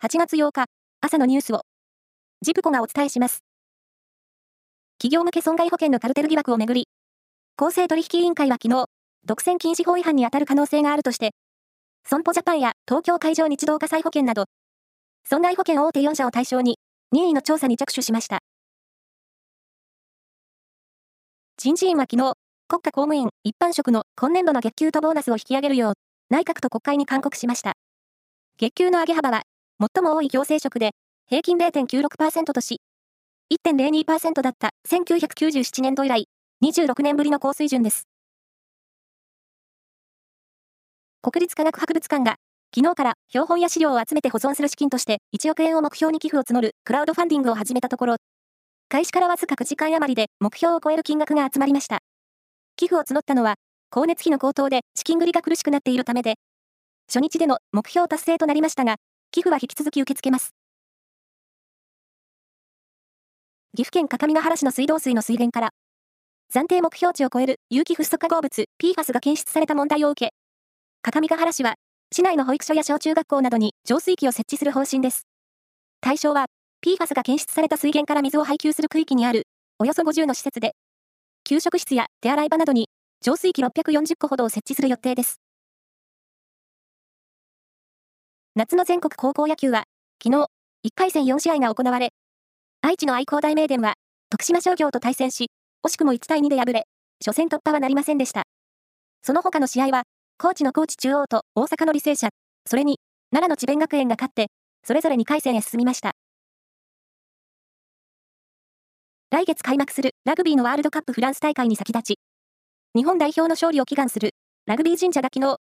[0.00, 0.66] 8月8日、
[1.00, 1.62] 朝のニュースを、
[2.40, 3.42] ジプコがお伝えします。
[4.98, 6.86] 企業向け損害保険のカルテル疑惑をめぐり、
[7.56, 8.86] 公正取引委員会は昨日、
[9.26, 11.32] 独占禁止法違反に当たる可能性があるとして、
[12.04, 14.44] 損保ジャパンや東京海上日動火災保険など、
[15.24, 16.78] 損害保険大手4社を対象に、
[17.10, 18.38] 任意の調査に着手しました。
[21.56, 22.34] 人事院は昨日、
[22.68, 25.94] 国家公務員一般職の今年度の月給とボーナスを引き上げるよう、
[26.30, 27.72] 内閣と国会に勧告しました。
[28.58, 29.42] 月給の上げ幅は、
[29.80, 30.90] 最も多い行政職で、
[31.28, 32.80] 平均0.96%とし、
[33.52, 36.26] 1.02%だった1997年度以来、
[36.64, 38.08] 26年ぶりの高水準です。
[41.22, 42.36] 国立科学博物館が、
[42.74, 48.16] 昨日から標本や資料を集めて保存する資金として1億円を目標に寄付を募るクラウドファンディングを始めたところ、
[48.88, 52.00] 開始からわずか9時間余りで目標を超える金額が集まりました。
[52.74, 53.54] 寄付を募ったのは、
[53.92, 56.34] 光熱費の高騰で資金繰りが苦しくなっているためで、
[57.06, 58.96] 初日での目標達成となりましたが、
[59.30, 60.54] 寄付は引き続き受け付けます。
[63.76, 65.70] 岐阜県各務原市の水道水の水源から、
[66.52, 70.32] 暫定目標値を超える有機フッ素化合物 PFAS が検出された問題を受け、
[71.02, 71.74] 各務原市は、
[72.10, 75.26] 市内の保育所や小中学校などに浄水器を設置する方針です。
[76.00, 76.46] 対象は、
[76.84, 79.46] PFAS が検出された水源から水を配給する区域にある、
[79.78, 80.72] およそ50の施設で、
[81.44, 82.88] 給食室や手洗い場などに
[83.20, 85.40] 浄水器640個ほどを設置する予定です。
[88.58, 89.84] 夏の全国高校野球は、
[90.20, 90.46] 昨日、
[90.84, 92.08] 1回戦4試合が行われ、
[92.80, 93.94] 愛知の愛工大名電は、
[94.30, 95.52] 徳島商業と対戦し、
[95.86, 96.82] 惜しくも1対2で敗れ、
[97.24, 98.42] 初戦突破はなりませんでした。
[99.22, 100.02] その他の試合は、
[100.38, 102.30] 高知の高知中央と大阪の履正社、
[102.66, 102.98] それに、
[103.30, 104.48] 奈良の智弁学園が勝って、
[104.84, 106.16] それぞれ2回戦へ進みました。
[109.30, 112.18] 来月開幕するラグビーのワールドカップフランス大会に先立ち、
[112.96, 114.32] 日本代表の勝利を祈願する
[114.66, 115.58] ラグビー神社が昨日、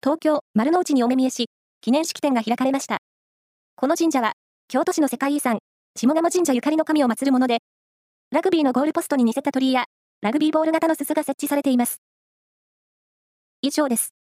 [0.00, 1.48] 東京丸の内にお目見えし、
[1.80, 2.98] 記念式典が開かれました。
[3.74, 4.34] この神社は、
[4.68, 5.60] 京都市の世界遺産、
[5.96, 7.60] 下鴨神社ゆかりの神を祀るもので、
[8.30, 9.86] ラグビーのゴールポストに似せた鳥居や、
[10.20, 12.02] ラグビーボール型の鈴が設置されています。
[13.62, 14.19] 以上です。